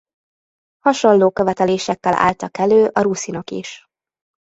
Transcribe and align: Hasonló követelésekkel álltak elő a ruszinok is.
Hasonló 0.79 1.29
követelésekkel 1.31 2.13
álltak 2.13 2.57
elő 2.57 2.85
a 2.93 3.01
ruszinok 3.01 3.49
is. 3.51 3.83